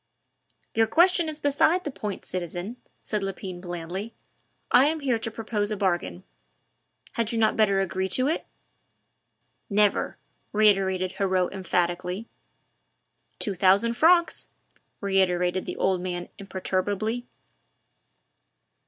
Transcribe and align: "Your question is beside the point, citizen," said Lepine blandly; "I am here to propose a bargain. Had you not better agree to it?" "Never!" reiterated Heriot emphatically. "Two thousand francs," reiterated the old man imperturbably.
"Your 0.73 0.87
question 0.87 1.29
is 1.29 1.37
beside 1.37 1.83
the 1.83 1.91
point, 1.91 2.25
citizen," 2.25 2.77
said 3.03 3.21
Lepine 3.21 3.61
blandly; 3.61 4.15
"I 4.71 4.87
am 4.87 5.01
here 5.01 5.19
to 5.19 5.29
propose 5.29 5.69
a 5.69 5.77
bargain. 5.77 6.23
Had 7.11 7.31
you 7.31 7.37
not 7.37 7.55
better 7.55 7.79
agree 7.81 8.09
to 8.09 8.27
it?" 8.27 8.47
"Never!" 9.69 10.17
reiterated 10.53 11.11
Heriot 11.19 11.53
emphatically. 11.53 12.27
"Two 13.37 13.53
thousand 13.53 13.93
francs," 13.93 14.49
reiterated 15.01 15.67
the 15.67 15.77
old 15.77 16.01
man 16.01 16.29
imperturbably. 16.39 17.27